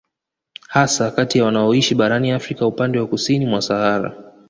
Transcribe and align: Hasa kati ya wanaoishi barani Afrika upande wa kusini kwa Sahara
Hasa 0.69 1.11
kati 1.11 1.37
ya 1.37 1.45
wanaoishi 1.45 1.95
barani 1.95 2.31
Afrika 2.31 2.67
upande 2.67 2.99
wa 2.99 3.07
kusini 3.07 3.49
kwa 3.49 3.61
Sahara 3.61 4.33